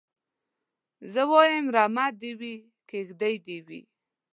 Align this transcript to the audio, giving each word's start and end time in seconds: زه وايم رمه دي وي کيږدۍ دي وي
زه 1.13 1.21
وايم 1.31 1.65
رمه 1.75 2.05
دي 2.21 2.31
وي 2.39 2.53
کيږدۍ 2.89 3.35
دي 3.45 3.57
وي 3.67 3.81